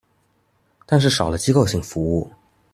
[0.87, 2.31] 但是少了機構型服務